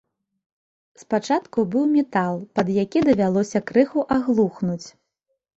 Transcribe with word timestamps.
Спачатку 1.01 1.65
быў 1.75 1.85
метал, 1.97 2.39
пад 2.61 2.67
які 2.83 3.05
давялося 3.11 3.63
крыху 3.73 3.99
аглухнуць. 4.17 4.83